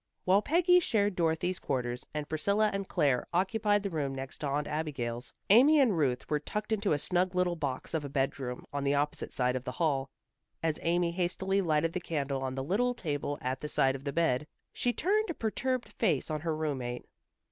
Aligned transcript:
While 0.25 0.41
Peggy 0.41 0.79
shared 0.79 1.15
Dorothy's 1.15 1.59
quarters, 1.59 2.07
and 2.11 2.27
Priscilla 2.27 2.71
and 2.73 2.87
Claire 2.89 3.27
occupied 3.33 3.83
the 3.83 3.91
room 3.91 4.15
next 4.15 4.39
to 4.39 4.47
Aunt 4.47 4.67
Abigail's, 4.67 5.31
Amy 5.51 5.79
and 5.79 5.95
Ruth 5.95 6.27
were 6.27 6.39
tucked 6.39 6.71
into 6.71 6.91
a 6.93 6.97
snug 6.97 7.35
little 7.35 7.55
box 7.55 7.93
of 7.93 8.03
a 8.03 8.09
bedroom 8.09 8.65
on 8.73 8.83
the 8.83 8.95
opposite 8.95 9.31
side 9.31 9.55
of 9.55 9.63
the 9.63 9.73
hall. 9.73 10.09
As 10.63 10.79
Amy 10.81 11.11
hastily 11.11 11.61
lighted 11.61 11.93
the 11.93 11.99
candle 11.99 12.41
on 12.41 12.55
the 12.55 12.63
little 12.63 12.95
table 12.95 13.37
at 13.43 13.61
the 13.61 13.67
side 13.67 13.93
of 13.95 14.03
the 14.03 14.11
bed, 14.11 14.47
she 14.73 14.91
turned 14.91 15.29
a 15.29 15.35
perturbed 15.35 15.89
face 15.89 16.31
on 16.31 16.41
her 16.41 16.55
roommate. 16.57 17.05